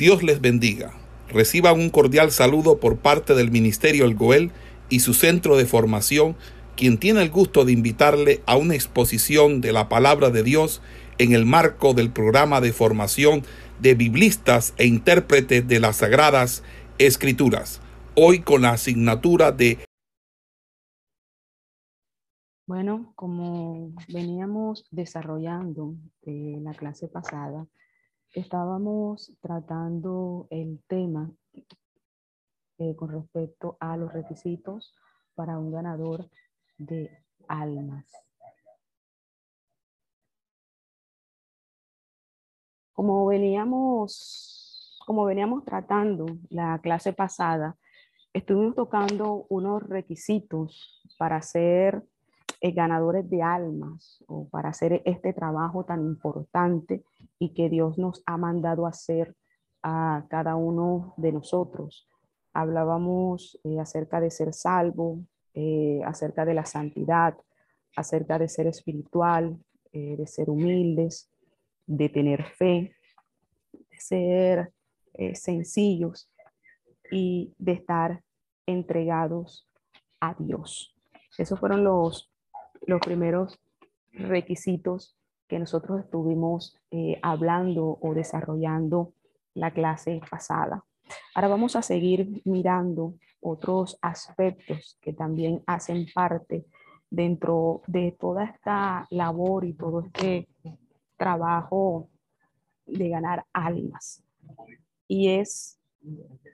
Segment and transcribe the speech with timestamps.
[0.00, 0.94] Dios les bendiga.
[1.28, 4.50] Reciban un cordial saludo por parte del Ministerio El Goel
[4.88, 6.36] y su centro de formación,
[6.74, 10.80] quien tiene el gusto de invitarle a una exposición de la palabra de Dios
[11.18, 13.42] en el marco del programa de formación
[13.78, 16.62] de biblistas e intérpretes de las Sagradas
[16.96, 17.82] Escrituras,
[18.14, 19.84] hoy con la asignatura de...
[22.66, 27.66] Bueno, como veníamos desarrollando en la clase pasada,
[28.32, 31.30] estábamos tratando el tema
[32.78, 34.94] eh, con respecto a los requisitos
[35.34, 36.30] para un ganador
[36.78, 37.10] de
[37.48, 38.06] almas.
[42.92, 47.76] Como veníamos, como veníamos tratando la clase pasada,
[48.32, 52.04] estuvimos tocando unos requisitos para ser
[52.62, 57.02] eh, ganadores de almas o para hacer este trabajo tan importante
[57.38, 59.34] y que Dios nos ha mandado hacer
[59.82, 62.06] a cada uno de nosotros.
[62.52, 65.20] Hablábamos eh, acerca de ser salvo,
[65.54, 67.34] eh, acerca de la santidad,
[67.96, 69.58] acerca de ser espiritual,
[69.92, 71.28] de ser humildes,
[71.84, 72.94] de tener fe,
[73.72, 74.72] de ser
[75.34, 76.30] sencillos
[77.10, 78.22] y de estar
[78.66, 79.68] entregados
[80.20, 80.94] a Dios.
[81.36, 82.29] Esos fueron los
[82.86, 83.58] los primeros
[84.12, 85.16] requisitos
[85.48, 89.12] que nosotros estuvimos eh, hablando o desarrollando
[89.54, 90.84] la clase pasada.
[91.34, 96.66] Ahora vamos a seguir mirando otros aspectos que también hacen parte
[97.10, 100.48] dentro de toda esta labor y todo este
[101.16, 102.08] trabajo
[102.86, 104.22] de ganar almas.
[105.08, 105.80] Y es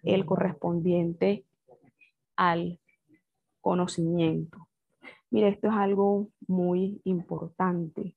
[0.02, 1.44] el correspondiente
[2.36, 2.80] al
[3.60, 4.68] conocimiento.
[5.30, 8.16] Mire, esto es algo muy importante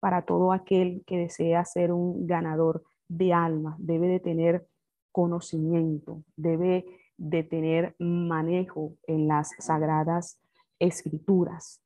[0.00, 3.76] para todo aquel que desea ser un ganador de almas.
[3.78, 4.66] Debe de tener
[5.12, 10.40] conocimiento, debe de tener manejo en las sagradas
[10.78, 11.82] escrituras.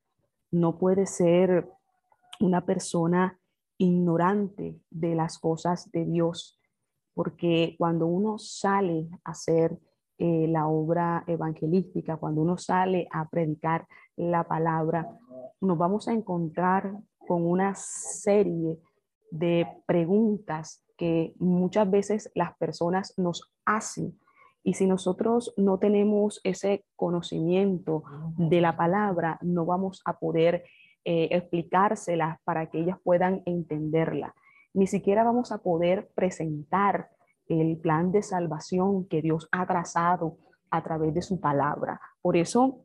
[0.50, 1.68] No puede ser
[2.40, 3.38] una persona
[3.78, 6.60] ignorante de las cosas de Dios,
[7.14, 9.78] porque cuando uno sale a hacer
[10.18, 13.86] eh, la obra evangelística, cuando uno sale a predicar
[14.16, 15.08] la palabra,
[15.60, 16.94] nos vamos a encontrar
[17.26, 18.78] con una serie
[19.30, 24.18] de preguntas que muchas veces las personas nos hacen.
[24.62, 28.04] Y si nosotros no tenemos ese conocimiento
[28.36, 30.64] de la palabra, no vamos a poder
[31.04, 34.34] eh, explicárselas para que ellas puedan entenderla.
[34.72, 37.10] Ni siquiera vamos a poder presentar
[37.48, 40.38] el plan de salvación que Dios ha trazado
[40.70, 42.00] a través de su palabra.
[42.20, 42.80] Por eso,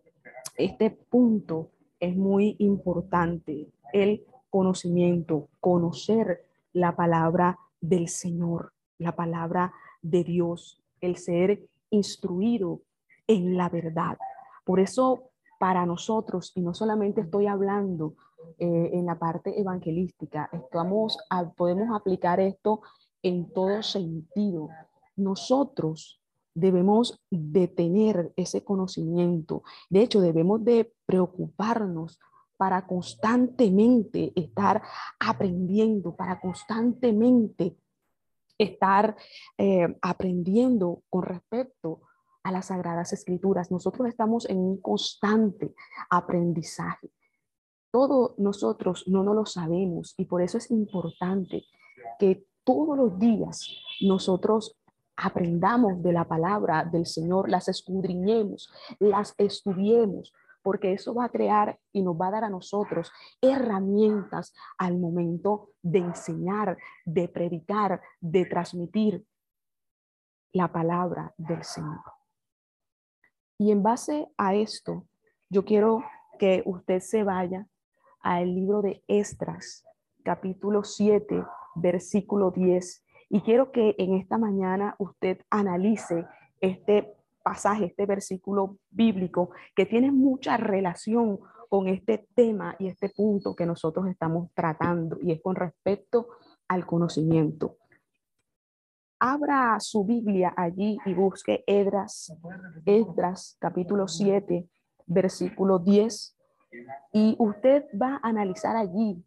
[0.56, 10.24] este punto es muy importante, el conocimiento, conocer la palabra del Señor, la palabra de
[10.24, 12.82] Dios, el ser instruido
[13.28, 14.18] en la verdad.
[14.64, 18.14] Por eso, para nosotros, y no solamente estoy hablando
[18.58, 21.18] eh, en la parte evangelística, estamos,
[21.56, 22.82] podemos aplicar esto
[23.24, 24.70] en todo sentido.
[25.16, 26.22] Nosotros
[26.54, 29.64] debemos de tener ese conocimiento.
[29.90, 32.20] De hecho, debemos de preocuparnos
[32.58, 34.82] para constantemente estar
[35.20, 37.78] aprendiendo, para constantemente
[38.58, 39.16] estar
[39.58, 42.02] eh, aprendiendo con respecto
[42.44, 43.72] a las sagradas escrituras.
[43.72, 45.74] Nosotros estamos en un constante
[46.10, 47.10] aprendizaje.
[47.92, 51.64] Todo nosotros no nos lo sabemos y por eso es importante
[52.20, 53.68] que todos los días
[54.02, 54.78] nosotros
[55.16, 61.80] aprendamos de la palabra del Señor, las escudriñemos, las estudiemos, porque eso va a crear
[61.92, 63.12] y nos va a dar a nosotros
[63.42, 69.26] herramientas al momento de enseñar, de predicar, de transmitir
[70.52, 72.02] la palabra del Señor.
[73.58, 75.06] Y en base a esto,
[75.50, 76.04] yo quiero
[76.38, 77.68] que usted se vaya
[78.22, 79.86] al libro de Estras,
[80.24, 81.44] capítulo 7,
[81.82, 83.06] versículo 10.
[83.30, 86.26] Y quiero que en esta mañana usted analice
[86.62, 87.14] este
[87.44, 91.40] pasaje, este versículo bíblico que tiene mucha relación
[91.70, 96.28] con este tema y este punto que nosotros estamos tratando y es con respecto
[96.68, 97.78] al conocimiento.
[99.20, 102.34] Abra su Biblia allí y busque Edras,
[102.86, 104.68] Edras capítulo 7,
[105.06, 106.36] versículo 10
[107.12, 109.24] y usted va a analizar allí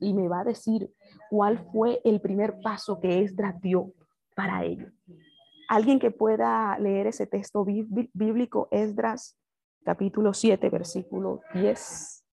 [0.00, 0.92] y me va a decir
[1.30, 3.92] cuál fue el primer paso que Esdras dio
[4.34, 4.90] para ello.
[5.68, 9.38] Alguien que pueda leer ese texto bíblico, Esdras,
[9.84, 12.24] capítulo 7, versículo 10.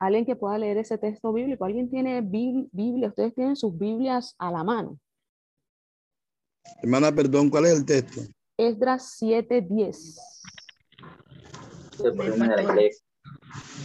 [0.00, 1.62] Alguien que pueda leer ese texto bíblico.
[1.66, 3.08] ¿Alguien tiene Biblia?
[3.08, 4.98] Ustedes tienen sus Biblias a la mano.
[6.82, 8.22] Hermana, perdón, ¿cuál es el texto?
[8.56, 10.18] Esdras 7:10.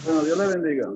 [0.06, 0.94] Bueno, Dios le bendiga.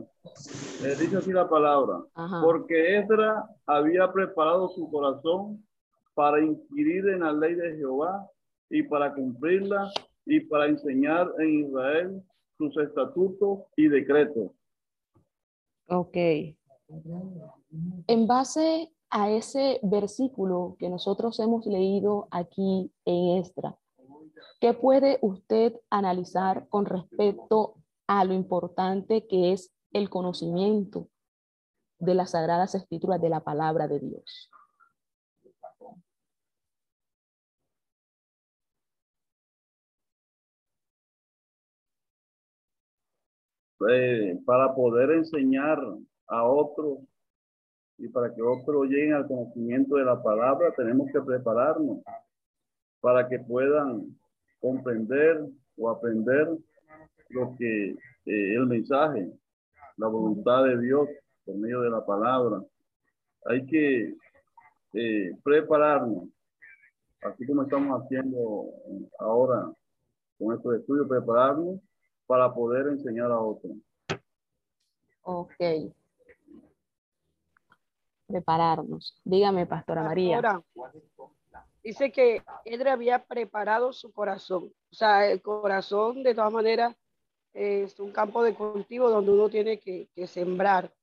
[0.86, 2.00] Eh, dice así la palabra.
[2.42, 5.66] Porque Esdras había preparado su corazón
[6.14, 8.26] para inquirir en la ley de Jehová
[8.70, 9.92] y para cumplirla
[10.26, 12.24] y para enseñar en Israel
[12.58, 14.52] sus estatutos y decretos.
[15.90, 16.16] Ok.
[18.08, 23.76] En base a ese versículo que nosotros hemos leído aquí en Esdras,
[24.60, 27.76] ¿qué puede usted analizar con respecto
[28.08, 31.10] a lo importante que es el conocimiento
[32.00, 34.50] de las sagradas escrituras de la palabra de Dios?
[43.88, 45.80] Eh, para poder enseñar
[46.28, 47.00] a otros
[47.98, 52.00] y para que otros lleguen al conocimiento de la palabra, tenemos que prepararnos
[53.00, 54.18] para que puedan
[54.60, 55.46] comprender
[55.78, 56.50] o aprender
[57.30, 57.92] lo que
[58.26, 59.32] eh, el mensaje,
[59.96, 61.08] la voluntad de Dios
[61.46, 62.62] por medio de la palabra.
[63.46, 64.14] Hay que
[64.94, 66.28] eh, prepararnos,
[67.22, 68.66] así como estamos haciendo
[69.20, 69.72] ahora
[70.38, 71.80] con estos estudios, prepararnos
[72.30, 73.72] para poder enseñar a otros.
[75.24, 75.56] Ok.
[78.28, 79.20] Prepararnos.
[79.24, 80.62] Dígame, Pastora María.
[81.84, 84.72] dice que Edre había preparado su corazón.
[84.92, 86.96] O sea, el corazón, de todas maneras,
[87.56, 90.94] es un campo de cultivo donde uno tiene que, sembrar.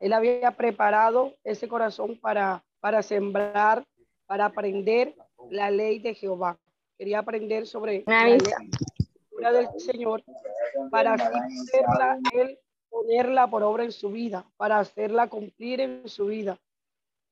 [0.00, 3.86] Él había preparado ese corazón para, para sembrar,
[4.26, 5.16] para aprender
[5.48, 6.58] la ley de Jehová.
[6.98, 10.22] Quería aprender sobre la ley del Señor
[10.90, 11.24] para así
[11.70, 16.58] poderla, él ponerla por obra en su vida, para hacerla cumplir en su vida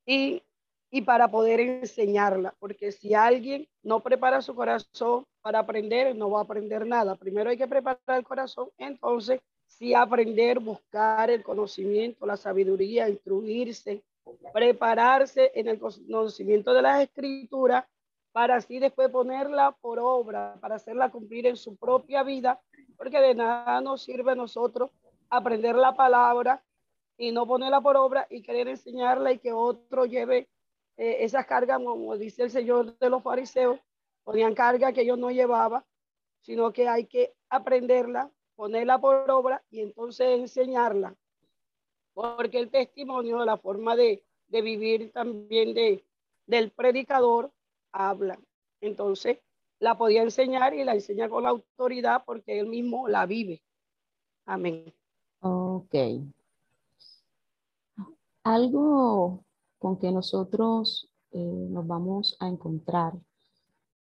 [0.07, 0.43] y,
[0.91, 6.41] y para poder enseñarla, porque si alguien no prepara su corazón para aprender, no va
[6.41, 7.17] a aprender nada.
[7.17, 14.03] Primero hay que preparar el corazón, entonces sí aprender, buscar el conocimiento, la sabiduría, instruirse,
[14.53, 17.85] prepararse en el conocimiento de las escrituras
[18.33, 22.61] para así después ponerla por obra, para hacerla cumplir en su propia vida,
[23.03, 24.89] porque de nada nos sirve a nosotros
[25.29, 26.63] aprender la palabra
[27.17, 30.49] y no ponerla por obra y querer enseñarla y que otro lleve
[30.97, 33.81] eh, esas cargas, como dice el Señor de los fariseos,
[34.23, 35.83] ponían carga que ellos no llevaban,
[36.43, 41.17] sino que hay que aprenderla, ponerla por obra y entonces enseñarla.
[42.15, 46.05] Porque el testimonio, la forma de, de vivir también de,
[46.47, 47.51] del predicador,
[47.91, 48.39] habla.
[48.81, 49.41] Entonces,
[49.83, 53.61] la podía enseñar y la enseña con la autoridad porque él mismo la vive.
[54.47, 54.95] Amén.
[55.41, 55.95] Ok.
[58.45, 59.45] Algo
[59.81, 63.15] con que nosotros eh, nos vamos a encontrar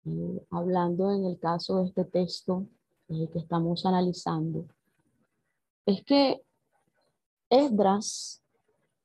[0.04, 2.66] eh, hablando en el caso de este texto
[3.08, 4.64] eh, que estamos analizando
[5.86, 6.42] es que
[7.50, 8.42] Esdras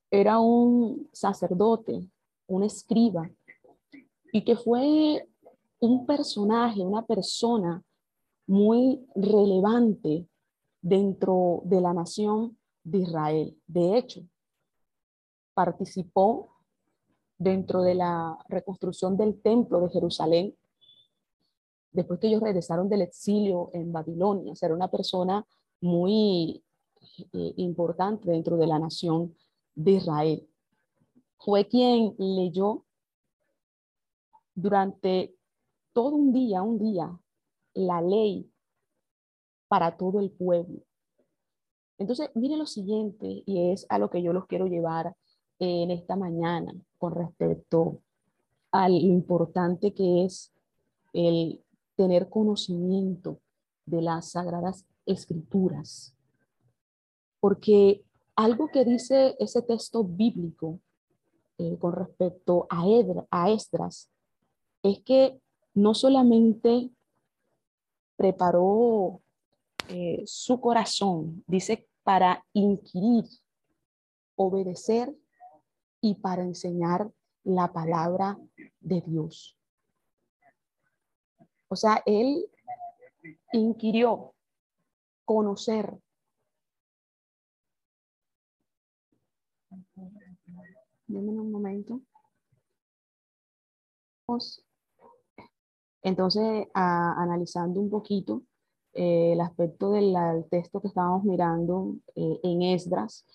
[0.09, 2.09] era un sacerdote,
[2.47, 3.29] un escriba,
[4.31, 5.27] y que fue
[5.83, 7.83] un personaje, una persona
[8.47, 10.25] muy relevante
[10.81, 13.61] dentro de la nación de Israel.
[13.67, 14.21] De hecho,
[15.53, 16.55] participó
[17.37, 20.55] dentro de la reconstrucción del templo de Jerusalén
[21.91, 24.53] después que ellos regresaron del exilio en Babilonia.
[24.53, 25.45] O era una persona
[25.81, 26.63] muy
[27.33, 29.35] eh, importante dentro de la nación
[29.75, 30.49] de Israel.
[31.39, 32.85] Fue quien leyó
[34.55, 35.35] durante
[35.93, 37.17] todo un día, un día,
[37.73, 38.49] la ley
[39.67, 40.81] para todo el pueblo.
[41.97, 45.15] Entonces, mire lo siguiente, y es a lo que yo los quiero llevar
[45.59, 48.01] en esta mañana con respecto
[48.71, 50.51] a lo importante que es
[51.13, 51.63] el
[51.95, 53.39] tener conocimiento
[53.85, 56.13] de las sagradas escrituras.
[57.39, 58.03] Porque
[58.35, 60.79] algo que dice ese texto bíblico
[61.59, 64.09] eh, con respecto a, Edra, a Esdras
[64.81, 65.39] es que
[65.73, 66.91] no solamente
[68.15, 69.21] preparó
[69.89, 73.25] eh, su corazón, dice, para inquirir,
[74.35, 75.13] obedecer
[76.01, 77.11] y para enseñar
[77.43, 78.37] la palabra
[78.79, 79.57] de Dios.
[81.67, 82.45] O sea, él
[83.51, 84.33] inquirió
[85.25, 85.97] conocer.
[91.07, 92.01] Deme un momento.
[96.03, 98.43] Entonces, analizando un poquito,
[98.93, 100.13] el aspecto del,
[100.51, 103.25] texto que estábamos mirando en Esdras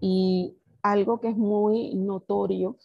[0.00, 2.76] y algo que es muy notorio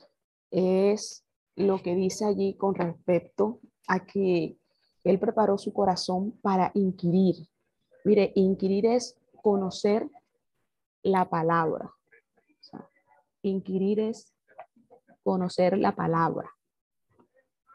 [0.51, 1.23] es
[1.55, 4.57] lo que dice allí con respecto a que
[5.03, 7.35] él preparó su corazón para inquirir.
[8.03, 10.09] Mire, inquirir es conocer
[11.03, 11.91] la palabra.
[13.43, 14.33] inquirir es
[15.23, 16.49] conocer la palabra.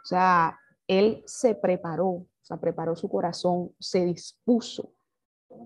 [0.03, 0.59] O sea,
[0.91, 4.93] él se preparó, o sea, preparó su corazón, se dispuso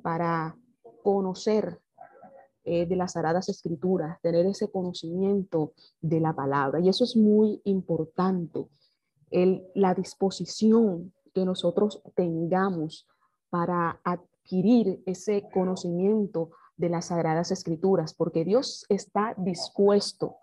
[0.03, 0.55] para
[1.03, 1.81] conocer
[2.63, 6.79] eh, de las Sagradas Escrituras, tener ese conocimiento de la palabra.
[6.81, 8.69] Y eso es muy importante,
[9.75, 13.09] la disposición que nosotros tengamos
[13.49, 20.37] para adquirir ese conocimiento de las Sagradas Escrituras, porque Dios está dispuesto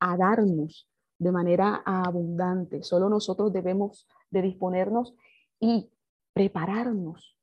[0.00, 2.82] a darnos de manera abundante.
[2.82, 5.14] Solo nosotros debemos de disponernos
[5.60, 5.90] y
[6.32, 7.36] prepararnos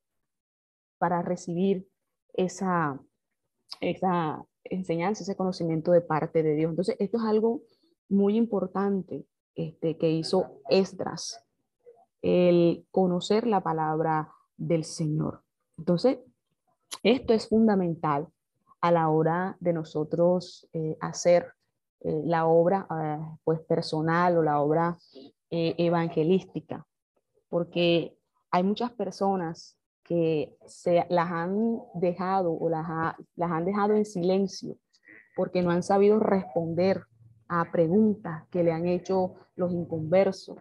[0.97, 1.87] para recibir
[2.33, 2.99] esa
[3.81, 6.69] esa enseñanza, ese conocimiento de parte de Dios.
[6.69, 7.61] Entonces, esto es algo
[8.09, 9.25] muy importante
[9.55, 11.43] este, que hizo Esdras,
[12.21, 15.43] el conocer la palabra del Señor.
[15.77, 16.19] Entonces,
[17.01, 18.27] esto es fundamental
[18.81, 21.53] a la hora de nosotros eh, hacer
[22.03, 24.97] eh, la obra eh, pues personal o la obra
[25.55, 26.83] evangelística,
[27.47, 28.17] porque
[28.49, 32.87] hay muchas personas que se las han dejado o las,
[33.35, 34.77] las han dejado en silencio
[35.35, 37.03] porque no han sabido responder
[37.47, 40.57] a preguntas que le han hecho los inconversos,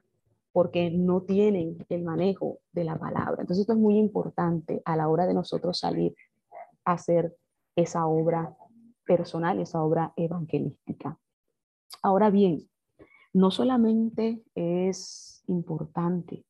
[0.53, 3.41] porque no tienen el manejo de la palabra.
[3.41, 6.15] Entonces esto es muy importante a la hora de nosotros salir
[6.85, 7.35] a hacer
[7.77, 8.55] esa obra
[9.07, 11.19] personal, esa obra evangelística.
[12.01, 12.69] Ahora bien,
[13.33, 16.45] no solamente es importante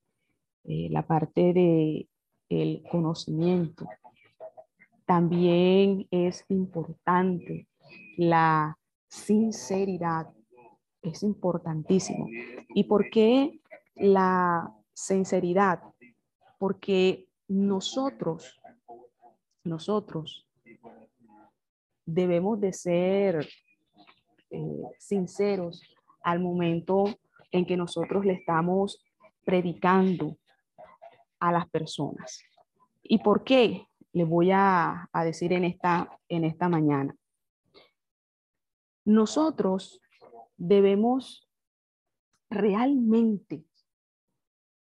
[0.65, 2.09] eh, la parte de
[2.49, 3.87] el conocimiento.
[5.07, 7.67] También es importante
[8.17, 10.29] la sinceridad.
[11.01, 12.29] Es importantísimo.
[12.75, 13.61] ¿Y por qué
[13.95, 15.83] la sinceridad?
[16.59, 18.61] Porque nosotros,
[19.65, 20.47] nosotros
[22.07, 23.49] debemos de ser
[24.53, 25.83] eh, sinceros
[26.23, 27.05] al momento
[27.51, 29.03] en que nosotros le estamos
[29.45, 30.37] predicando
[31.41, 32.43] a las personas.
[33.03, 33.87] ¿Y por qué?
[34.13, 37.17] Le voy a, decir en esta, en esta mañana.
[39.07, 40.01] Nosotros
[40.57, 41.49] debemos
[42.51, 43.65] realmente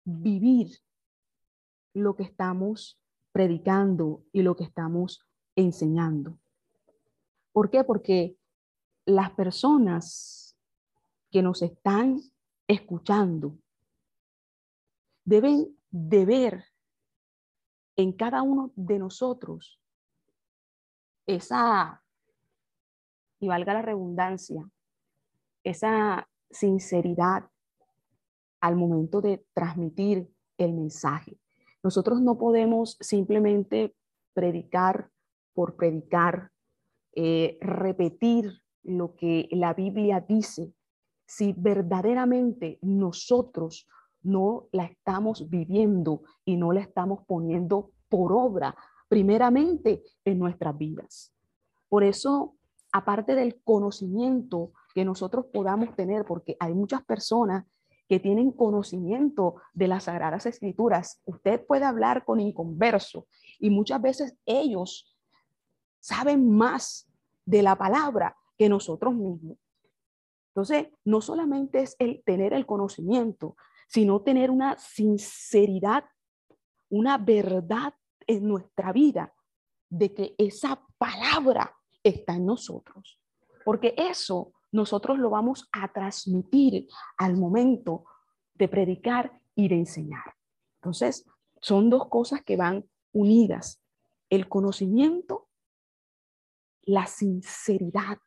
[0.06, 0.80] vivir
[1.94, 3.00] lo que estamos
[3.34, 6.40] predicando y lo que estamos enseñando.
[7.52, 7.84] ¿Por qué?
[7.84, 8.38] Porque
[9.08, 10.58] las personas
[11.32, 12.20] que nos están
[12.68, 13.58] escuchando
[15.24, 16.66] deben de ver
[17.96, 19.82] en cada uno de nosotros
[21.26, 22.04] esa,
[23.40, 24.70] y valga la redundancia,
[25.64, 27.50] esa sinceridad
[28.60, 31.40] al momento de transmitir el mensaje.
[31.82, 33.96] Nosotros no podemos simplemente
[34.34, 35.10] predicar
[35.54, 36.52] por predicar,
[37.16, 40.74] eh, repetir lo que la Biblia dice,
[41.26, 43.88] si verdaderamente nosotros
[44.24, 48.76] no la estamos viviendo y no la estamos poniendo por obra,
[49.08, 51.34] primeramente en nuestras vidas.
[51.90, 52.56] Por eso,
[52.92, 57.66] aparte del conocimiento que nosotros podamos tener, porque hay muchas personas
[58.08, 63.28] que tienen conocimiento de las sagradas escrituras, usted puede hablar con inconverso
[63.60, 65.14] y muchas veces ellos
[66.00, 67.08] saben más
[67.46, 69.58] de la palabra que nosotros mismos.
[70.50, 73.56] Entonces, no solamente es el tener el conocimiento,
[73.88, 76.06] sino tener una sinceridad,
[76.90, 77.94] una verdad
[78.26, 79.34] en nuestra vida
[79.90, 83.20] de que esa palabra está en nosotros.
[83.64, 86.88] Porque eso nosotros lo vamos a transmitir
[87.18, 88.06] al momento
[88.54, 90.36] de predicar y de enseñar.
[90.82, 91.26] Entonces,
[91.62, 93.82] son dos cosas que van unidas.
[94.30, 95.50] El conocimiento,
[96.82, 98.18] la sinceridad,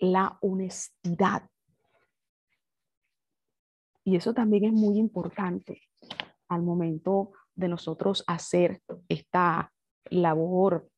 [0.00, 1.48] la honestidad.
[4.04, 5.80] Y eso también es muy importante
[6.48, 9.72] al momento de nosotros hacer esta
[10.10, 10.90] labor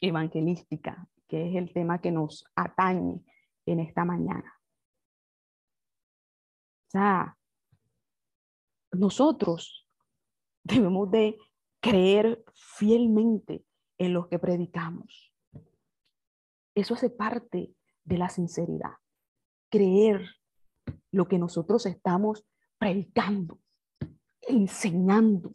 [0.00, 3.24] evangelística, que es el tema que nos atañe
[3.66, 4.60] en esta mañana.
[6.88, 7.36] O sea,
[8.92, 9.88] nosotros
[10.64, 11.38] debemos de
[11.80, 13.64] creer fielmente
[13.98, 15.32] en lo que predicamos.
[16.74, 17.74] Eso hace parte
[18.04, 18.92] de la sinceridad.
[19.70, 20.26] Creer
[21.10, 22.46] lo que nosotros estamos
[22.78, 23.58] predicando,
[24.42, 25.54] enseñando.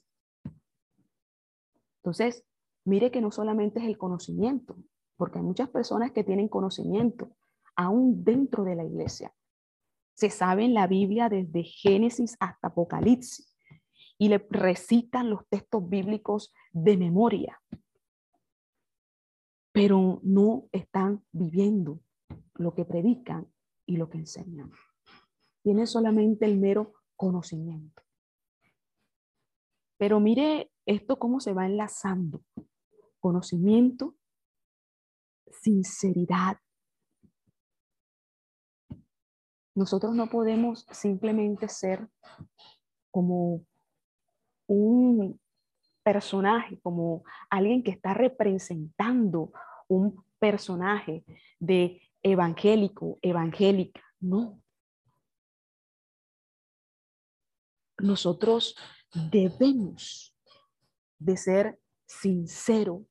[1.97, 2.45] Entonces,
[2.85, 4.77] mire que no solamente es el conocimiento,
[5.17, 7.35] porque hay muchas personas que tienen conocimiento
[7.75, 9.33] aún dentro de la iglesia.
[10.13, 13.55] Se sabe en la Biblia desde Génesis hasta Apocalipsis
[14.17, 17.61] y le recitan los textos bíblicos de memoria,
[19.71, 22.01] pero no están viviendo
[22.59, 23.51] lo que predican
[23.85, 24.69] y lo que enseñan.
[25.63, 28.03] Tienen solamente el mero conocimiento.
[29.97, 32.43] Pero mire esto cómo se va enlazando.
[33.19, 34.15] Conocimiento,
[35.51, 36.57] sinceridad.
[39.73, 42.09] Nosotros no podemos simplemente ser
[43.09, 43.65] como
[44.67, 45.39] un
[46.03, 49.53] personaje, como alguien que está representando
[49.87, 51.23] un personaje
[51.59, 54.01] de evangélico, evangélica.
[54.19, 54.61] No.
[57.97, 58.75] Nosotros
[59.31, 60.35] debemos
[61.17, 63.01] de ser sinceros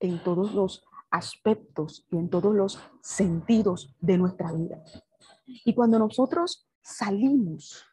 [0.00, 4.82] en todos los aspectos y en todos los sentidos de nuestra vida.
[5.46, 7.84] Y cuando nosotros salimos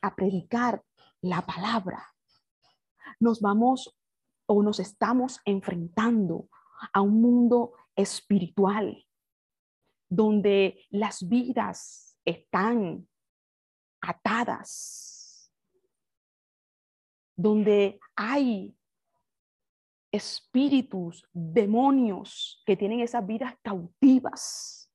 [0.00, 0.82] a predicar
[1.20, 2.06] la palabra,
[3.18, 3.96] nos vamos
[4.46, 6.48] o nos estamos enfrentando
[6.92, 9.04] a un mundo espiritual
[10.12, 13.08] donde las vidas están
[14.02, 15.50] atadas,
[17.34, 18.76] donde hay
[20.12, 24.92] espíritus, demonios que tienen esas vidas cautivas.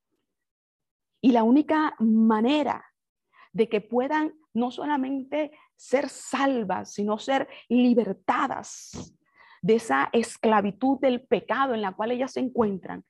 [1.20, 2.84] Y la única manera
[3.52, 9.16] de que puedan no solamente ser salvas, sino ser libertadas
[9.62, 13.04] de esa esclavitud del pecado en la cual ellas se encuentran,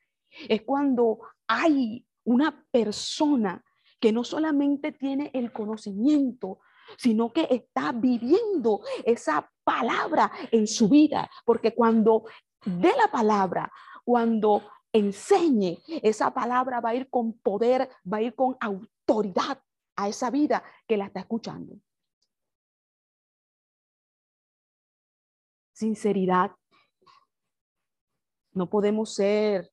[0.48, 3.64] es cuando hay una persona
[3.98, 6.60] que no solamente tiene el conocimiento,
[6.96, 12.24] sino que está viviendo esa palabra en su vida, porque cuando
[12.64, 13.72] de la palabra,
[14.04, 19.62] cuando enseñe, esa palabra va a ir con poder, va a ir con autoridad
[19.96, 21.76] a esa vida que la está escuchando.
[25.72, 26.52] Sinceridad.
[28.52, 29.70] No podemos ser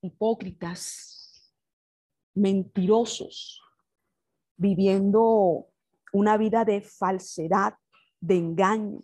[0.00, 1.52] hipócritas,
[2.34, 3.62] mentirosos,
[4.56, 5.66] viviendo
[6.12, 7.74] una vida de falsedad,
[8.20, 9.02] de engaño,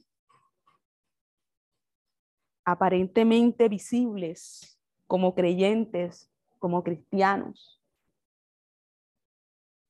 [2.64, 7.80] aparentemente visibles como creyentes, como cristianos,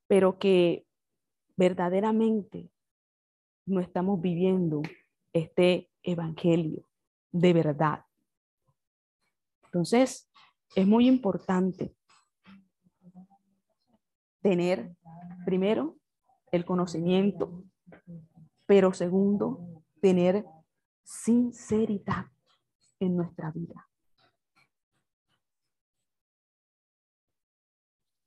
[0.06, 0.86] pero que
[1.56, 2.70] verdaderamente
[3.66, 4.82] no estamos viviendo
[5.32, 6.88] este evangelio
[7.32, 8.04] de verdad.
[9.64, 10.30] Entonces,
[10.74, 11.94] es muy importante
[14.42, 14.94] tener,
[15.44, 15.96] primero,
[16.50, 17.64] el conocimiento,
[18.66, 20.44] pero segundo, tener
[21.02, 22.26] sinceridad
[23.00, 23.88] en nuestra vida.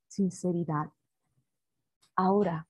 [0.08, 0.92] Sinceridad.
[2.16, 2.68] Ahora,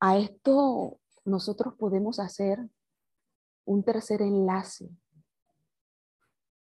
[0.00, 2.68] a esto nosotros podemos hacer
[3.64, 4.90] un tercer enlace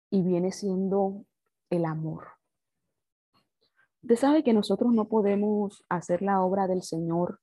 [0.09, 1.25] y viene siendo
[1.75, 2.27] el amor.
[4.03, 7.39] Usted sabe que nosotros no podemos hacer la obra del Señor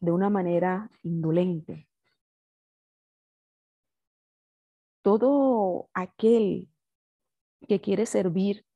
[0.00, 1.88] de una manera indolente.
[5.02, 6.68] Todo aquel
[7.68, 8.66] que quiere servir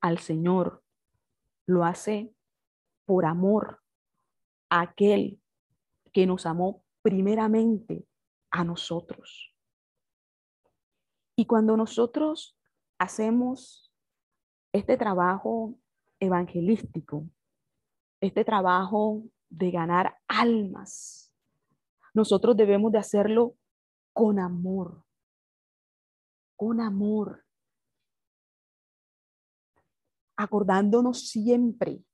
[0.00, 0.82] al Señor
[1.66, 2.34] lo hace
[3.04, 3.80] por amor
[4.70, 5.40] aquel
[6.12, 8.06] que nos amó primeramente
[8.50, 9.54] a nosotros.
[11.36, 12.56] Y cuando nosotros
[12.98, 13.89] hacemos
[14.72, 15.74] este trabajo
[16.18, 17.28] evangelístico,
[18.20, 21.32] este trabajo de ganar almas,
[22.14, 23.56] nosotros debemos de hacerlo
[24.12, 25.04] con amor,
[26.56, 27.44] con amor,
[30.36, 32.04] acordándonos siempre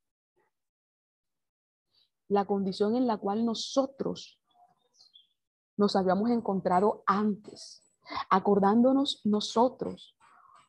[2.29, 4.41] la condición en la cual nosotros
[5.77, 7.83] nos habíamos encontrado antes,
[8.31, 10.17] acordándonos nosotros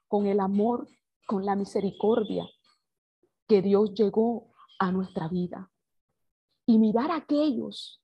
[0.08, 0.88] con el amor,
[1.28, 2.50] con la misericordia
[3.48, 5.72] que Dios llegó a nuestra vida.
[6.66, 8.02] Y mirar a aquellos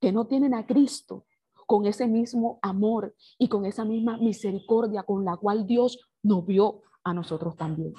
[0.00, 1.24] que no tienen a Cristo
[1.66, 6.82] con ese mismo amor y con esa misma misericordia con la cual Dios nos vio
[7.04, 7.94] a nosotros también.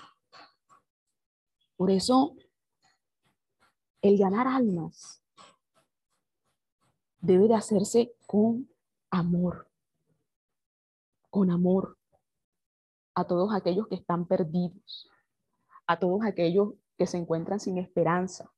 [1.75, 2.35] Por eso
[4.01, 5.23] el ganar almas
[7.19, 8.69] debe de hacerse con
[9.09, 9.69] amor,
[11.29, 11.98] con amor
[13.19, 15.09] a todos aquellos que están perdidos,
[15.85, 18.51] a todos aquellos que se encuentran sin esperanza,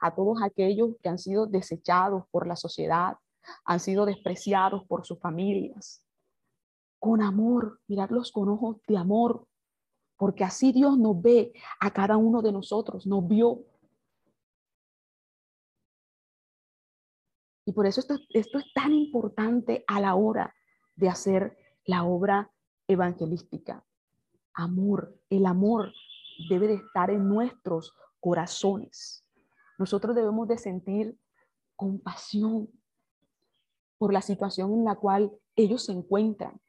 [0.00, 3.16] a todos aquellos que han sido desechados por la sociedad,
[3.64, 6.04] han sido despreciados por sus familias.
[6.98, 9.48] con amor, mirarlos con ojos de amor,
[10.16, 13.64] porque así Dios nos ve a cada uno de nosotros, nos vio.
[17.66, 20.54] Y por eso esto, esto es tan importante a la hora
[20.94, 22.52] de hacer la obra
[22.86, 23.84] evangelística.
[24.54, 25.92] Amor, el amor
[26.48, 29.24] debe de estar en nuestros corazones.
[29.78, 31.18] Nosotros debemos de sentir
[31.76, 32.68] compasión
[33.98, 36.60] por la situación en la cual ellos se encuentran.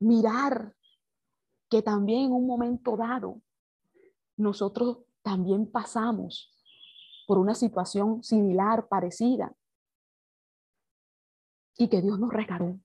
[0.00, 0.74] mirar
[1.68, 3.40] que también en un momento dado
[4.36, 6.50] nosotros también pasamos
[7.26, 9.54] por una situación similar, parecida,
[11.76, 12.80] y que Dios nos recaró.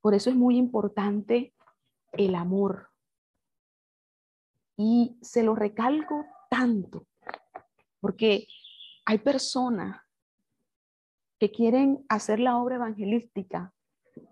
[0.00, 1.54] Por eso es muy importante
[2.12, 2.90] el amor.
[4.76, 7.06] Y se lo recalco tanto,
[8.00, 8.46] porque
[9.04, 10.00] hay personas
[11.38, 13.74] que quieren hacer la obra evangelística,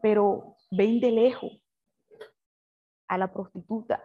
[0.03, 1.61] pero ven de lejos
[3.09, 4.03] a la prostituta,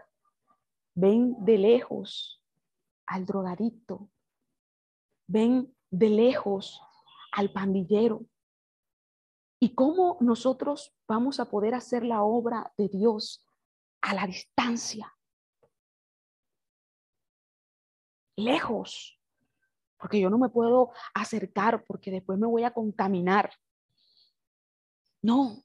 [0.94, 2.44] ven de lejos
[3.06, 4.10] al drogadicto,
[5.28, 6.82] ven de lejos
[7.32, 8.26] al pandillero.
[9.64, 13.46] ¿Y cómo nosotros vamos a poder hacer la obra de Dios
[14.02, 15.16] a la distancia?
[18.36, 19.20] Lejos,
[20.00, 23.54] porque yo no me puedo acercar porque después me voy a contaminar.
[25.22, 25.64] No,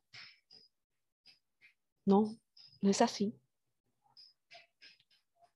[2.04, 2.36] no,
[2.82, 3.34] no es así.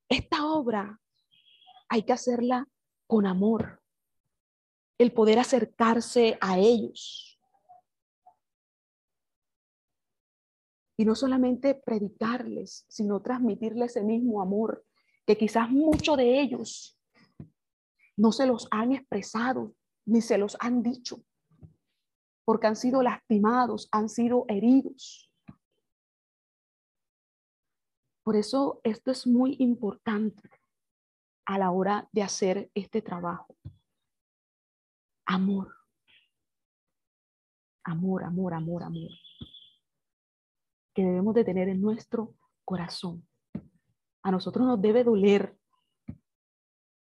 [0.08, 0.98] Esta obra
[1.90, 2.66] hay que hacerla
[3.06, 3.82] con amor,
[4.96, 7.29] el poder acercarse a ellos.
[11.00, 14.84] Y no solamente predicarles, sino transmitirles ese mismo amor
[15.26, 17.00] que quizás muchos de ellos
[18.18, 21.24] no se los han expresado ni se los han dicho,
[22.44, 25.32] porque han sido lastimados, han sido heridos.
[28.22, 30.50] Por eso esto es muy importante
[31.46, 33.56] a la hora de hacer este trabajo.
[35.24, 35.74] Amor.
[37.84, 39.10] Amor, amor, amor, amor.
[40.94, 43.26] Que debemos de tener en nuestro corazón.
[44.22, 45.56] A nosotros nos debe doler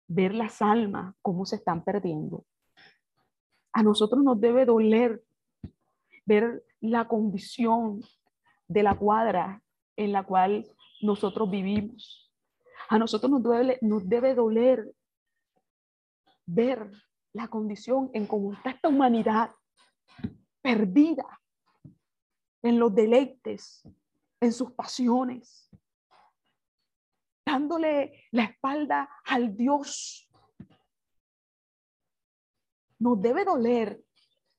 [0.08, 2.46] ver las almas cómo se están perdiendo.
[3.74, 5.24] A nosotros nos debe doler
[6.26, 8.02] ver la condición
[8.68, 9.62] de la cuadra
[9.96, 10.66] en la cual
[11.02, 12.32] nosotros vivimos.
[12.90, 14.92] A nosotros nos, duele, nos debe doler
[16.46, 16.92] ver
[17.34, 19.52] la condición en cómo está esta humanidad
[20.62, 21.26] perdida
[22.64, 23.88] en los deleites,
[24.42, 25.70] en sus pasiones,
[27.46, 30.30] dándole la espalda al Dios.
[33.00, 34.04] Nos debe doler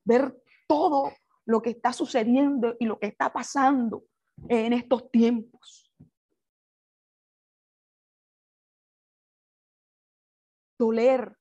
[0.04, 1.12] ver todo
[1.44, 4.04] lo que está sucediendo y lo que está pasando
[4.48, 5.88] en estos tiempos.
[10.78, 11.36] doler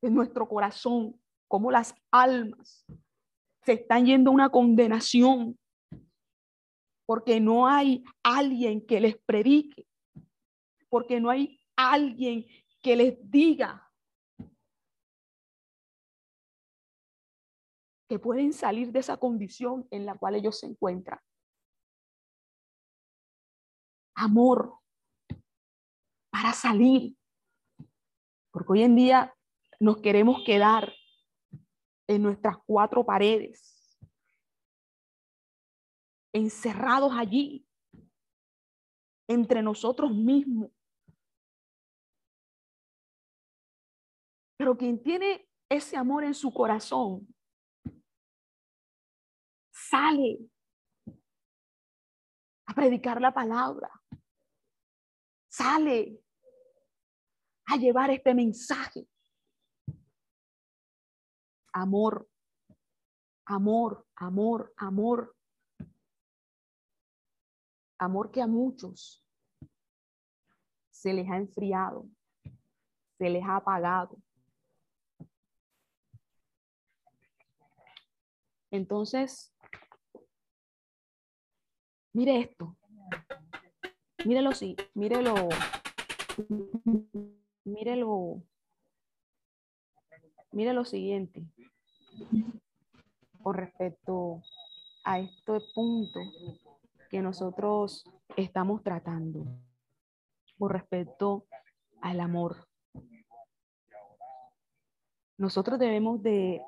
[0.00, 2.84] en nuestro corazón, como las almas
[3.64, 5.58] se están yendo a una condenación,
[7.06, 9.86] porque no hay alguien que les predique,
[10.88, 12.46] porque no hay alguien
[12.80, 13.90] que les diga
[18.08, 21.18] que pueden salir de esa condición en la cual ellos se encuentran.
[24.14, 24.78] Amor
[26.30, 27.16] para salir
[28.52, 29.34] porque hoy en día
[29.80, 30.92] nos queremos quedar
[32.14, 33.98] en nuestras cuatro paredes,
[36.32, 37.66] encerrados allí,
[39.28, 40.70] entre nosotros mismos.
[44.58, 47.26] Pero quien tiene ese amor en su corazón,
[49.70, 50.38] sale
[52.66, 53.90] a predicar la palabra,
[55.48, 56.20] sale
[57.66, 59.06] a llevar este mensaje.
[61.72, 62.28] Amor,
[63.46, 65.36] amor, amor, amor.
[67.98, 69.24] Amor que a muchos
[70.90, 72.08] se les ha enfriado,
[73.18, 74.16] se les ha apagado.
[78.70, 79.54] Entonces,
[82.12, 82.76] mire esto.
[84.24, 85.34] Mírelo, sí, mírelo
[87.64, 88.42] mire lo,
[90.52, 91.44] mire lo siguiente
[93.42, 94.42] con respecto
[95.04, 96.20] a este punto
[97.10, 98.04] que nosotros
[98.36, 99.44] estamos tratando
[100.58, 101.44] con respecto
[102.00, 102.68] al amor.
[105.36, 106.62] Nosotros debemos de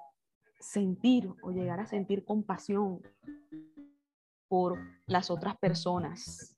[0.58, 3.00] sentir o llegar a sentir compasión
[4.48, 6.54] por las otras personas.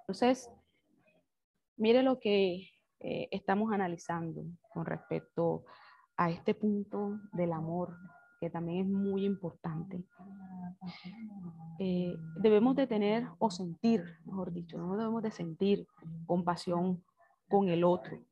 [0.00, 0.50] Entonces,
[1.76, 2.68] mire lo que
[3.00, 5.64] eh, estamos analizando con respecto
[6.16, 7.96] a este punto del amor,
[8.40, 10.04] que también es muy importante.
[11.78, 15.86] Eh, debemos de tener o sentir, mejor dicho, no debemos de sentir
[16.26, 17.04] compasión
[17.48, 18.22] con el otro.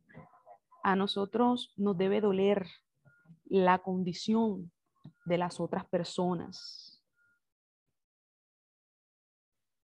[0.83, 2.66] A nosotros nos debe doler
[3.44, 4.70] la condición
[5.24, 7.02] de las otras personas.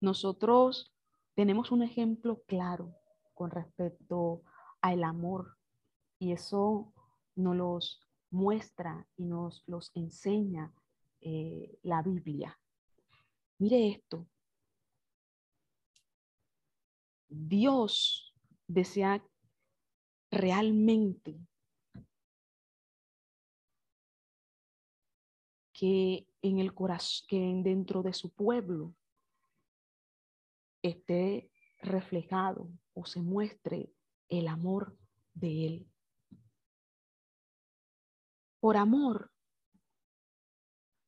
[0.00, 0.94] Nosotros
[1.34, 2.94] tenemos un ejemplo claro
[3.36, 4.42] con respecto
[4.80, 5.58] al amor
[6.18, 6.92] y eso
[7.36, 10.72] nos los muestra y nos los enseña
[11.20, 12.58] eh, la Biblia.
[13.58, 14.26] Mire esto.
[17.28, 18.34] Dios
[18.66, 19.22] desea
[20.30, 21.38] realmente
[25.74, 28.94] que en el corazón, que dentro de su pueblo
[30.82, 31.50] esté
[31.82, 33.92] reflejado o se muestre
[34.28, 34.98] el amor
[35.34, 35.92] de Él.
[38.58, 39.30] Por amor,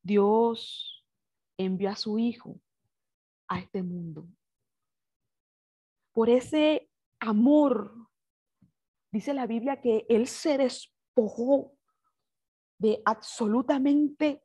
[0.02, 1.04] Dios
[1.56, 2.60] envió a su Hijo
[3.48, 4.28] a este mundo.
[6.12, 8.08] Por ese amor,
[9.10, 11.72] dice la Biblia que Él se despojó
[12.78, 14.44] de absolutamente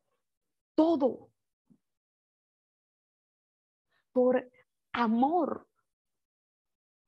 [0.76, 1.30] todo.
[4.14, 4.50] Por
[4.94, 5.68] amor,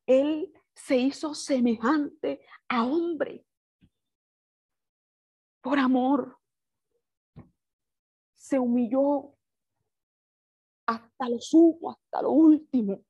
[0.06, 3.46] Él se hizo semejante a hombre.
[5.62, 6.40] Por amor,
[8.36, 9.36] se humilló
[10.86, 13.04] hasta lo sumo, hasta lo último,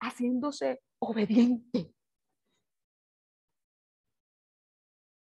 [0.00, 1.94] haciéndose obediente.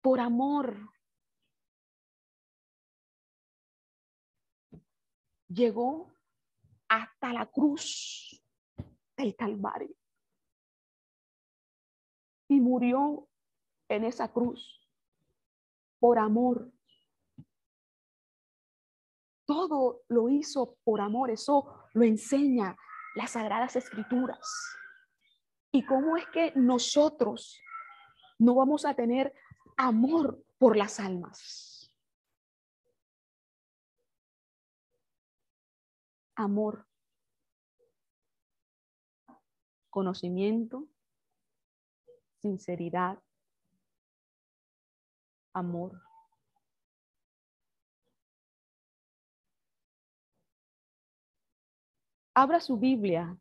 [0.00, 0.90] Por amor,
[5.48, 6.14] llegó
[6.88, 8.42] hasta la cruz
[9.18, 9.94] del Calvario
[12.48, 13.28] y murió
[13.88, 14.80] en esa cruz
[15.98, 16.72] por amor.
[19.44, 22.76] Todo lo hizo por amor, eso lo enseña
[23.16, 24.38] las sagradas escrituras.
[25.72, 27.60] ¿Y cómo es que nosotros
[28.38, 29.34] no vamos a tener
[29.76, 31.92] amor por las almas?
[36.36, 36.87] Amor,
[39.90, 40.86] conocimiento,
[42.40, 43.18] sinceridad,
[45.52, 46.00] amor.
[52.34, 53.36] Abra su Biblia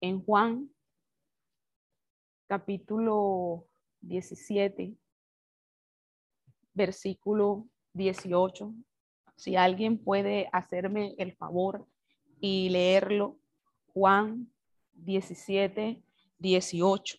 [0.00, 0.68] en Juan
[2.48, 3.66] capítulo
[4.00, 4.96] 17,
[6.74, 8.74] versículo 18.
[9.36, 11.86] Si alguien puede hacerme el favor
[12.40, 13.38] y leerlo,
[13.92, 14.52] Juan
[14.96, 16.02] 17,
[16.38, 17.18] 18.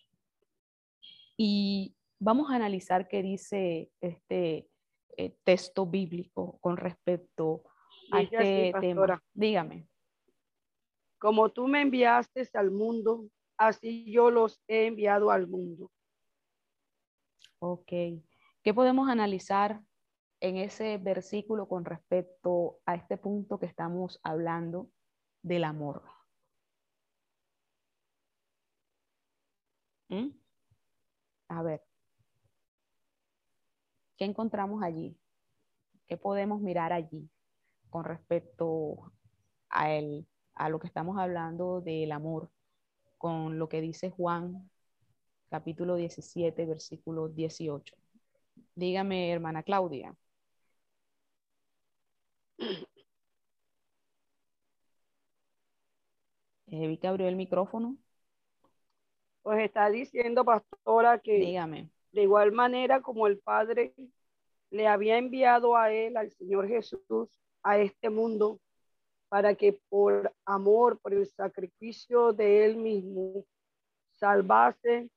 [1.37, 4.69] Y vamos a analizar qué dice este
[5.17, 7.63] eh, texto bíblico con respecto
[8.11, 9.21] a este tema.
[9.33, 9.87] Dígame.
[11.19, 15.91] Como tú me enviaste al mundo, así yo los he enviado al mundo.
[17.59, 17.91] Ok.
[18.63, 19.81] ¿Qué podemos analizar
[20.39, 24.91] en ese versículo con respecto a este punto que estamos hablando
[25.41, 26.03] del amor?
[30.09, 30.31] ¿Mm?
[31.49, 31.81] A ver,
[34.17, 35.17] ¿qué encontramos allí?
[36.07, 37.29] ¿Qué podemos mirar allí
[37.89, 39.13] con respecto
[39.69, 42.51] a, el, a lo que estamos hablando del amor,
[43.17, 44.69] con lo que dice Juan
[45.49, 47.95] capítulo 17, versículo 18?
[48.75, 50.15] Dígame, hermana Claudia.
[56.67, 57.97] Vi que abrió el micrófono.
[59.47, 61.89] Pues está diciendo, pastora, que Dígame.
[62.11, 63.93] de igual manera como el Padre
[64.71, 67.29] le había enviado a él, al Señor Jesús,
[67.63, 68.59] a este mundo,
[69.29, 73.45] para que por amor, por el sacrificio de él mismo,
[74.19, 75.09] salvase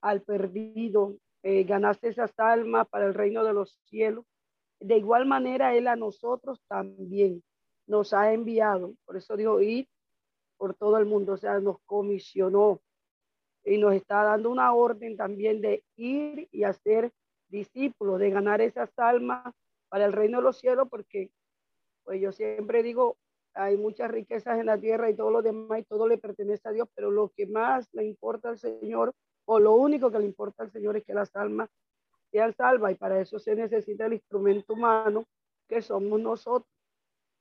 [0.00, 4.24] al perdido, eh, ganase esas almas para el reino de los cielos.
[4.78, 7.42] De igual manera, él a nosotros también
[7.88, 8.94] nos ha enviado.
[9.04, 9.88] Por eso dijo, ir
[10.58, 12.80] por todo el mundo, o sea, nos comisionó
[13.64, 17.12] y nos está dando una orden también de ir y hacer
[17.48, 19.54] discípulos, de ganar esas almas
[19.88, 21.30] para el reino de los cielos, porque
[22.04, 23.16] pues yo siempre digo,
[23.54, 26.72] hay muchas riquezas en la tierra y todo lo demás y todo le pertenece a
[26.72, 29.14] Dios, pero lo que más le importa al Señor
[29.46, 31.70] o lo único que le importa al Señor es que las almas
[32.30, 35.24] sean salvas y para eso se necesita el instrumento humano
[35.68, 36.68] que somos nosotros.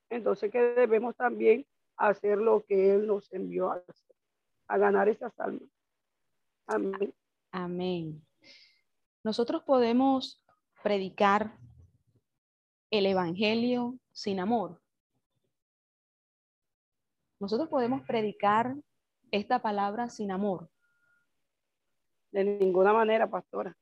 [0.09, 1.65] Entonces que debemos también
[1.97, 4.15] hacer lo que Él nos envió a hacer,
[4.67, 5.72] a ganar esas almas.
[6.67, 7.13] Amén.
[7.51, 8.25] Amén.
[9.23, 10.43] Nosotros podemos
[10.81, 11.57] predicar
[12.91, 14.81] el Evangelio sin amor.
[17.39, 18.75] Nosotros podemos predicar
[19.31, 20.69] esta palabra sin amor.
[22.31, 23.75] De ninguna manera, pastora.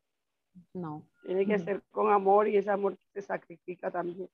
[0.74, 1.08] No.
[1.24, 4.30] Tiene que ser con amor y ese amor se sacrifica también.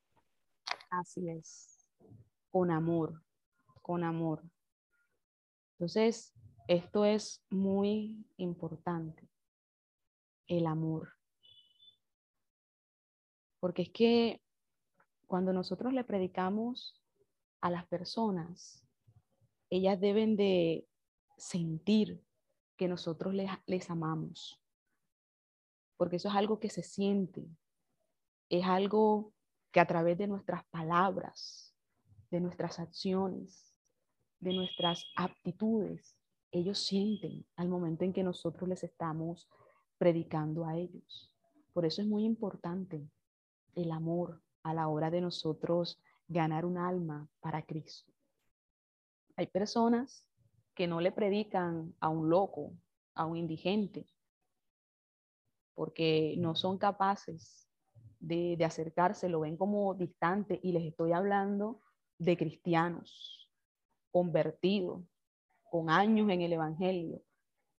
[0.89, 1.85] Así es.
[2.49, 3.21] Con amor,
[3.81, 4.43] con amor.
[5.73, 6.33] Entonces,
[6.67, 9.29] esto es muy importante.
[10.47, 11.13] El amor.
[13.59, 14.41] Porque es que
[15.25, 17.01] cuando nosotros le predicamos
[17.61, 18.85] a las personas,
[19.69, 20.87] ellas deben de
[21.37, 22.23] sentir
[22.77, 24.61] que nosotros les, les amamos.
[25.97, 27.47] Porque eso es algo que se siente.
[28.49, 29.33] Es algo
[29.71, 31.75] que a través de nuestras palabras,
[32.29, 33.75] de nuestras acciones,
[34.39, 36.16] de nuestras aptitudes,
[36.51, 39.49] ellos sienten al momento en que nosotros les estamos
[39.97, 41.33] predicando a ellos.
[41.73, 43.09] Por eso es muy importante
[43.75, 48.11] el amor a la hora de nosotros ganar un alma para Cristo.
[49.35, 50.25] Hay personas
[50.73, 52.73] que no le predican a un loco,
[53.13, 54.05] a un indigente,
[55.73, 57.67] porque no son capaces
[58.19, 61.81] de, acercarse, lo ven como distante y les estoy hablando
[62.17, 63.51] de cristianos
[64.11, 65.03] convertidos,
[65.69, 67.21] con años en el Evangelio,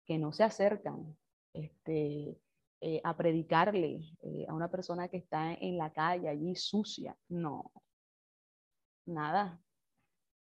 [0.06, 1.18] que no se acercan
[1.54, 2.40] este,
[2.82, 7.18] eh, a predicarle eh, a una persona que está en la calle allí sucia.
[7.28, 7.72] No,
[9.06, 9.62] nada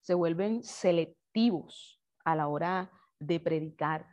[0.07, 4.07] se vuelven selectivos a la hora de predicar.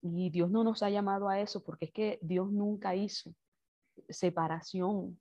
[0.00, 3.34] Y Dios no nos ha llamado a eso porque es que Dios nunca hizo
[4.08, 5.20] separación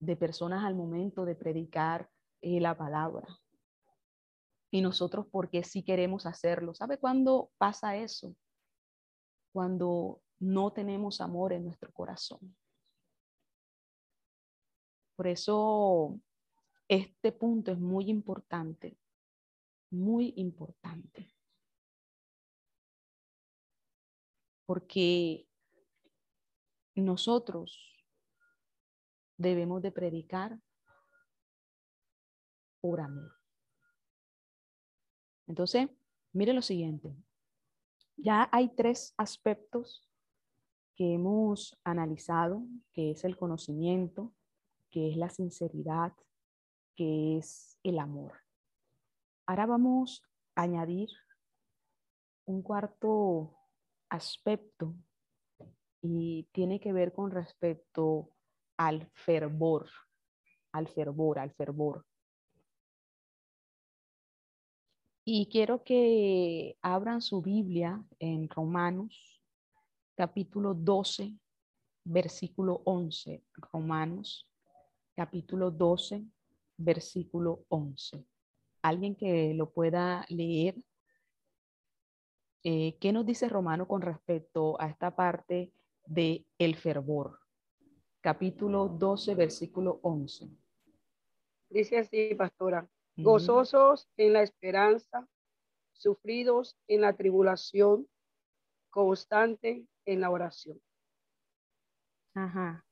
[0.00, 2.08] de personas al momento de predicar
[2.40, 3.28] eh, la palabra.
[4.74, 6.74] Y nosotros, porque sí queremos hacerlo?
[6.74, 8.34] ¿Sabe cuándo pasa eso?
[9.52, 12.56] Cuando no tenemos amor en nuestro corazón.
[15.14, 16.18] Por eso
[16.88, 18.98] este punto es muy importante,
[19.90, 21.32] muy importante.
[24.66, 25.46] Porque
[26.96, 27.78] nosotros
[29.36, 30.58] debemos de predicar
[32.80, 33.43] por amor.
[35.46, 35.88] Entonces,
[36.32, 37.14] mire lo siguiente.
[38.16, 40.08] Ya hay tres aspectos
[40.96, 44.32] que hemos analizado, que es el conocimiento,
[44.90, 46.12] que es la sinceridad
[46.94, 48.32] que es el amor.
[49.46, 50.22] Ahora vamos
[50.54, 51.10] a añadir
[52.46, 53.56] un cuarto
[54.08, 54.94] aspecto
[56.02, 58.30] y tiene que ver con respecto
[58.76, 59.88] al fervor,
[60.72, 62.06] al fervor, al fervor.
[65.26, 69.42] Y quiero que abran su Biblia en Romanos,
[70.14, 71.32] capítulo 12,
[72.04, 73.42] versículo 11.
[73.72, 74.46] Romanos,
[75.16, 76.26] capítulo 12,
[76.76, 78.22] versículo 11.
[78.82, 80.76] Alguien que lo pueda leer.
[82.62, 85.72] Eh, ¿Qué nos dice Romano con respecto a esta parte
[86.04, 87.40] de el fervor?
[88.20, 90.50] Capítulo 12, versículo 11.
[91.70, 95.28] Dice así, pastora, gozosos en la esperanza,
[95.92, 98.08] sufridos en la tribulación,
[98.90, 100.80] constante en la oración.
[102.34, 102.84] Ajá.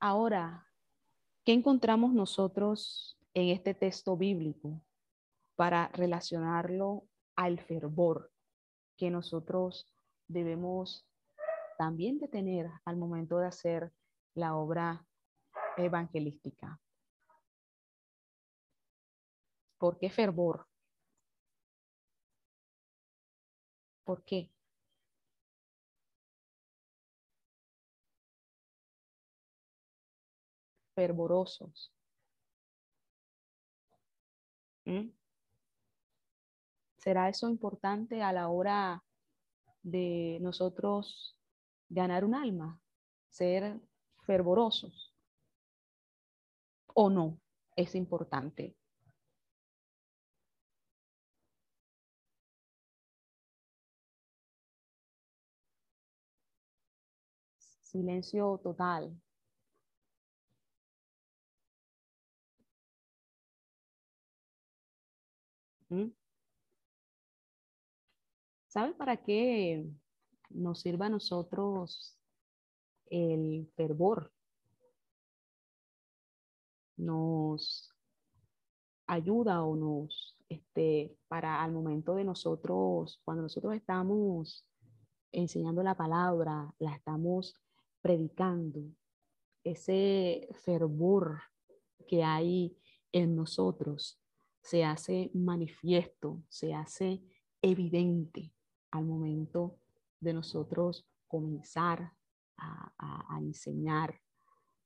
[0.00, 0.68] Ahora,
[1.48, 4.82] ¿Qué encontramos nosotros en este texto bíblico
[5.56, 8.30] para relacionarlo al fervor
[8.98, 9.90] que nosotros
[10.26, 11.06] debemos
[11.78, 13.94] también de tener al momento de hacer
[14.34, 15.06] la obra
[15.78, 16.78] evangelística?
[19.78, 20.66] ¿Por qué fervor?
[24.04, 24.50] ¿Por qué?
[30.98, 31.92] fervorosos.
[34.84, 35.10] ¿Mm?
[36.96, 39.04] ¿Será eso importante a la hora
[39.84, 41.38] de nosotros
[41.88, 42.80] ganar un alma?
[43.28, 43.80] Ser
[44.26, 45.14] fervorosos.
[46.94, 47.38] ¿O no?
[47.76, 48.77] Es importante.
[57.98, 59.12] Silencio total.
[65.88, 66.12] ¿Mm?
[68.68, 69.84] ¿Sabe para qué
[70.50, 72.16] nos sirva a nosotros
[73.10, 74.32] el fervor?
[76.98, 77.92] Nos
[79.08, 84.64] ayuda o nos, este, para al momento de nosotros, cuando nosotros estamos
[85.32, 87.56] enseñando la palabra, la estamos
[88.00, 88.82] predicando,
[89.64, 91.42] ese fervor
[92.06, 92.76] que hay
[93.12, 94.20] en nosotros
[94.60, 97.22] se hace manifiesto, se hace
[97.62, 98.52] evidente
[98.90, 99.78] al momento
[100.20, 102.12] de nosotros comenzar
[102.56, 104.20] a, enseñar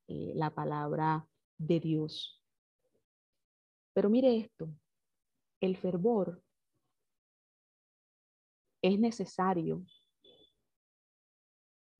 [0.07, 2.39] eh, la palabra de Dios.
[3.93, 4.69] Pero mire esto,
[5.59, 6.43] el fervor
[8.81, 9.83] es necesario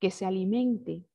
[0.03, 1.05] que se alimente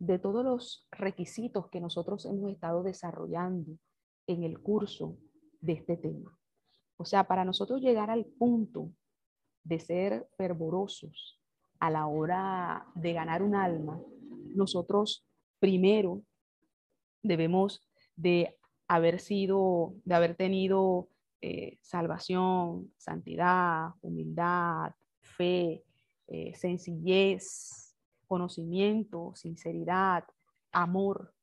[0.00, 3.78] de todos los requisitos que nosotros hemos estado desarrollando
[4.26, 5.18] en el curso
[5.60, 6.36] de este tema.
[6.96, 8.90] O sea, para nosotros llegar al punto
[9.62, 11.40] de ser fervorosos
[11.78, 14.02] a la hora de ganar un alma,
[14.52, 15.24] nosotros
[15.60, 16.24] primero
[17.22, 21.08] debemos de haber sido, de haber tenido
[21.40, 25.84] eh, salvación, santidad, humildad, fe,
[26.26, 27.91] eh, sencillez,
[28.32, 30.24] conocimiento, sinceridad,
[30.72, 31.34] amor.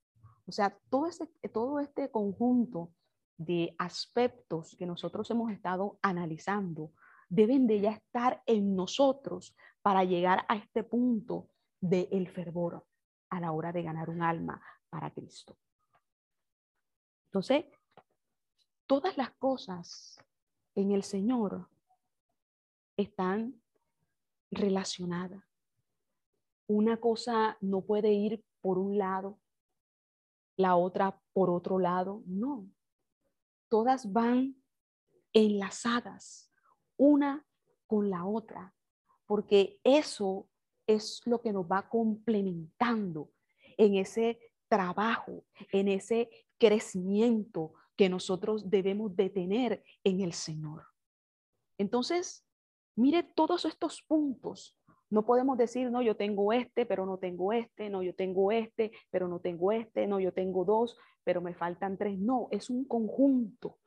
[0.48, 2.96] O sea, todo, ese, todo este conjunto
[3.38, 6.92] de aspectos que nosotros hemos estado analizando
[7.30, 12.84] deben de ya estar en nosotros para llegar a este punto del el fervor
[13.30, 14.60] a la hora de ganar un alma
[14.90, 15.56] para Cristo.
[17.26, 17.66] Entonces,
[18.88, 20.18] todas las cosas
[20.74, 21.70] en el Señor
[22.98, 23.62] están
[24.50, 25.49] relacionadas.
[26.70, 29.40] Una cosa no puede ir por un lado,
[30.56, 32.70] la otra por otro lado, no
[33.70, 34.56] todas van
[35.32, 36.52] enlazadas
[36.98, 37.46] una
[37.88, 38.76] con la otra,
[39.26, 40.50] porque eso
[40.86, 43.32] es lo que nos va complementando
[43.78, 50.86] en ese trabajo, en ese crecimiento que nosotros debemos de tener en el Señor.
[51.78, 52.46] Entonces,
[52.96, 54.78] mire todos estos puntos.
[55.10, 58.92] No podemos decir, no, yo tengo este, pero no tengo este, no, yo tengo este,
[59.10, 62.20] pero no tengo este, no, yo tengo dos, pero me faltan tres.
[62.20, 63.80] No, es un conjunto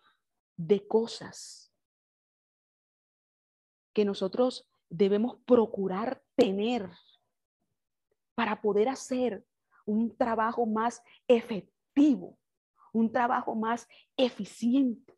[0.56, 1.72] de cosas
[3.92, 6.90] que nosotros debemos procurar tener
[8.34, 9.44] para poder hacer
[9.86, 12.38] un trabajo más efectivo,
[12.92, 15.11] un trabajo más eficiente,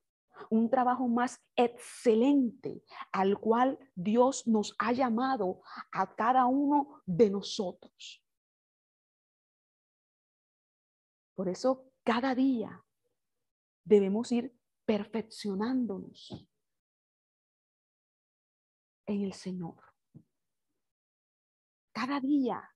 [0.51, 2.83] un trabajo más excelente
[3.13, 5.63] al cual Dios nos ha llamado
[5.93, 8.23] a cada uno de nosotros.
[11.35, 12.85] Por eso cada día
[13.85, 16.47] debemos ir perfeccionándonos
[19.07, 19.77] en el Señor.
[21.93, 22.71] Cada día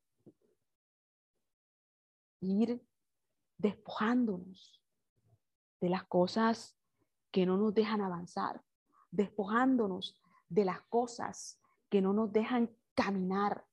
[2.41, 2.81] ir
[3.59, 4.83] despojándonos
[5.81, 6.78] de las cosas
[7.31, 8.63] que no nos dejan avanzar,
[9.11, 13.65] despojándonos de las cosas que no nos dejan caminar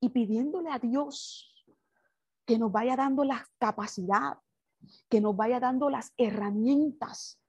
[0.00, 1.66] y pidiéndole a Dios
[2.46, 4.38] que nos vaya dando la capacidad,
[5.08, 7.40] que nos vaya dando las herramientas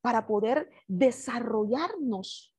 [0.00, 2.54] para poder desarrollarnos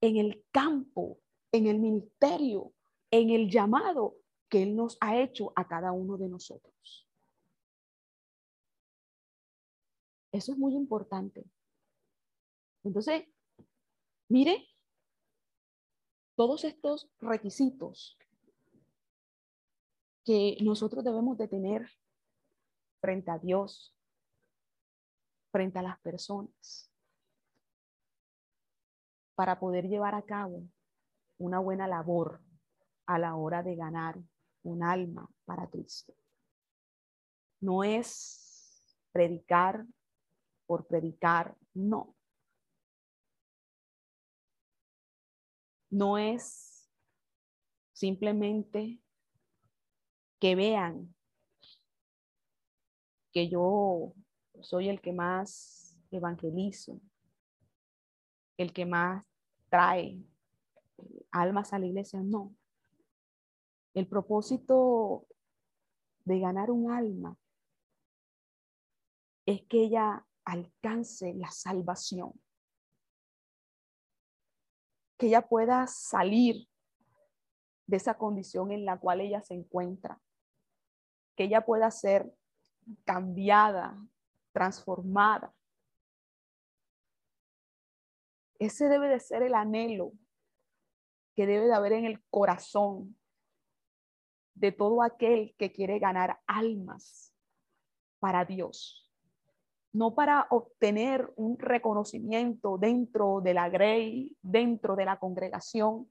[0.00, 1.20] en el campo,
[1.52, 2.72] en el ministerio,
[3.10, 4.16] en el llamado
[4.48, 7.08] que Él nos ha hecho a cada uno de nosotros.
[10.34, 11.48] Eso es muy importante.
[12.82, 13.24] Entonces,
[14.28, 14.66] mire,
[16.34, 18.18] todos estos requisitos
[20.24, 21.88] que nosotros debemos de tener
[23.00, 23.96] frente a Dios,
[25.52, 26.90] frente a las personas,
[29.36, 30.64] para poder llevar a cabo
[31.38, 32.42] una buena labor
[33.06, 34.18] a la hora de ganar
[34.64, 36.12] un alma para Cristo.
[37.60, 39.86] No es predicar
[40.66, 42.16] por predicar, no.
[45.90, 46.90] No es
[47.92, 49.00] simplemente
[50.40, 51.14] que vean
[53.32, 54.12] que yo
[54.60, 57.00] soy el que más evangelizo,
[58.56, 59.24] el que más
[59.68, 60.22] trae
[61.30, 62.54] almas a la iglesia, no.
[63.94, 65.26] El propósito
[66.24, 67.36] de ganar un alma
[69.46, 72.32] es que ella alcance la salvación,
[75.18, 76.68] que ella pueda salir
[77.86, 80.20] de esa condición en la cual ella se encuentra,
[81.36, 82.34] que ella pueda ser
[83.04, 83.96] cambiada,
[84.52, 85.54] transformada,
[88.58, 90.12] Ese debe de ser el anhelo
[91.34, 93.18] que debe de haber en el corazón
[94.54, 97.34] de todo aquel que quiere ganar almas
[98.20, 99.03] para Dios.
[99.94, 106.10] No para obtener un reconocimiento dentro de la grey, dentro de la congregación,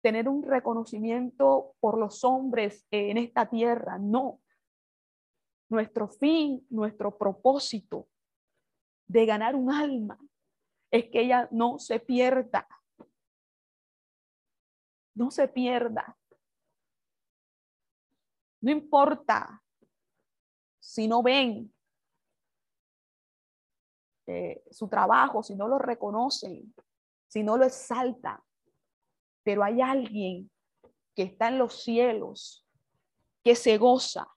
[0.00, 4.40] tener un reconocimiento por los hombres en esta tierra, no.
[5.68, 8.08] Nuestro fin, nuestro propósito
[9.08, 10.16] de ganar un alma
[10.92, 12.68] es que ella no se pierda.
[15.16, 16.16] No se pierda.
[18.60, 19.64] No importa
[20.78, 21.74] si no ven
[24.30, 26.72] eh, su trabajo, si no lo reconocen,
[27.26, 28.38] si no lo exaltan,
[29.42, 30.48] pero hay alguien
[31.16, 32.64] que está en los cielos,
[33.42, 34.28] que se goza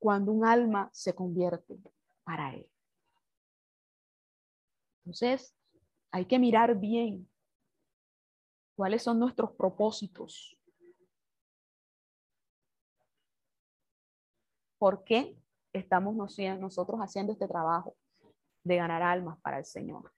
[0.00, 1.78] cuando un alma se convierte
[2.24, 2.68] para él.
[5.04, 5.54] Entonces,
[6.10, 7.30] hay que mirar bien
[8.74, 10.58] cuáles son nuestros propósitos.
[14.76, 15.36] ¿Por qué
[15.72, 17.96] estamos nosotros haciendo este trabajo
[18.64, 20.12] de ganar almas para el Señor?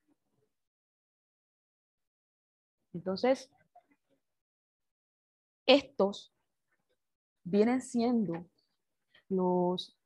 [2.93, 3.51] Entonces,
[5.67, 6.33] estos
[7.43, 8.47] vienen siendo
[9.29, 9.97] los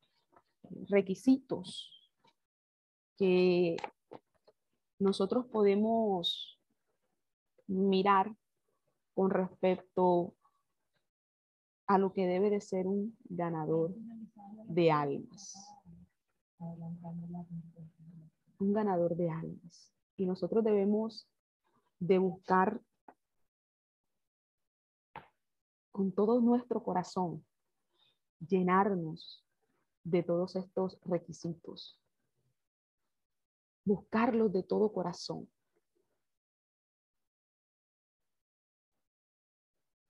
[0.88, 2.10] requisitos
[3.16, 3.76] que
[4.98, 6.58] nosotros podemos
[7.66, 8.34] mirar
[9.14, 10.34] con respecto
[11.86, 13.94] a lo que debe de ser un ganador
[14.66, 15.54] de almas.
[18.58, 19.92] Un ganador de almas.
[20.16, 21.28] Y nosotros debemos
[22.00, 22.80] de buscar
[25.92, 27.44] con todo nuestro corazón
[28.40, 29.44] llenarnos
[30.04, 32.00] de todos estos requisitos
[33.88, 35.48] buscarlos de todo corazón.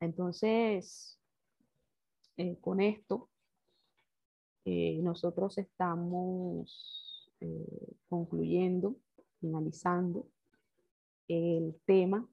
[0.01, 1.19] Entonces,
[2.37, 3.31] eh, con esto,
[4.65, 8.97] eh, nosotros estamos eh, concluyendo,
[9.41, 10.27] finalizando
[11.29, 12.29] el tema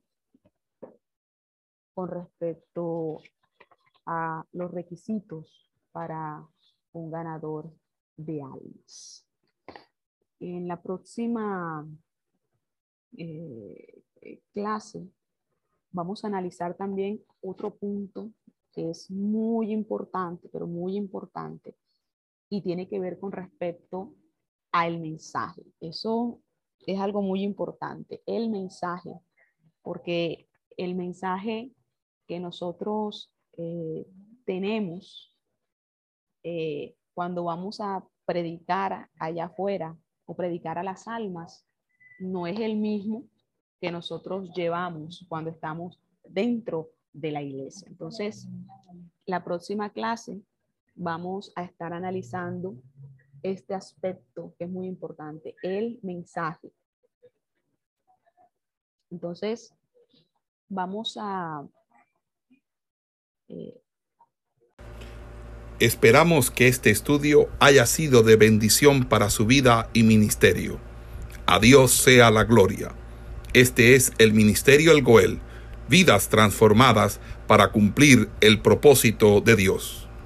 [1.93, 3.21] con respecto
[4.05, 6.45] a los requisitos para
[6.93, 7.71] un ganador
[8.17, 9.27] de almas.
[10.39, 11.87] En la próxima
[13.17, 14.01] eh,
[14.53, 15.09] clase
[15.91, 18.31] vamos a analizar también otro punto
[18.73, 21.77] que es muy importante, pero muy importante,
[22.49, 24.13] y tiene que ver con respecto
[24.75, 25.63] al mensaje.
[25.79, 26.41] Eso
[26.85, 29.09] es algo muy importante, el mensaje,
[29.81, 31.71] porque el mensaje
[32.27, 34.05] que nosotros eh,
[34.43, 35.33] tenemos
[36.43, 41.65] eh, cuando vamos a predicar allá afuera o predicar a las almas
[42.19, 43.23] no es el mismo
[43.79, 47.87] que nosotros llevamos cuando estamos dentro de la iglesia.
[47.87, 48.49] Entonces,
[49.25, 50.41] la próxima clase
[50.95, 52.75] vamos a estar analizando
[53.51, 56.71] este aspecto que es muy importante, el mensaje.
[59.11, 59.73] Entonces,
[60.67, 61.67] vamos a
[63.47, 63.81] eh,
[65.79, 70.79] Esperamos que este estudio haya sido de bendición para su vida y ministerio.
[71.45, 72.95] A Dios sea la gloria.
[73.51, 75.41] Este es el Ministerio El Goel,
[75.89, 80.04] vidas transformadas para cumplir el propósito de Dios.